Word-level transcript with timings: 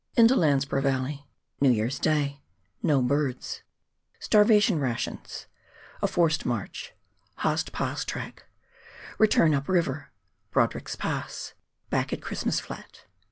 Into 0.17 0.33
Landsborough 0.33 0.81
Valley— 0.81 1.27
New 1.61 1.69
Year's 1.69 1.99
Day— 1.99 2.41
No 2.89 3.03
Birds— 3.03 3.61
Starvation 4.19 4.79
Rations— 4.79 5.45
A 6.01 6.07
Forced 6.07 6.43
March— 6.43 6.93
Haast 7.43 7.71
Pass 7.71 8.03
Track— 8.03 8.45
Return 9.19 9.53
up 9.53 9.69
River— 9.69 10.09
Brodrick's 10.51 10.95
Pass— 10.95 11.53
Back 11.91 12.11
at 12.11 12.19
Christmas 12.19 12.59
Flat. 12.59 13.05